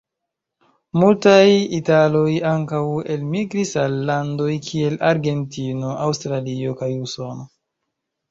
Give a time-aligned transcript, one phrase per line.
[1.01, 1.41] Multaj
[1.79, 2.79] italoj ankaŭ
[3.15, 7.47] elmigris al landoj kiel Argentino, Aŭstralio kaj Usono.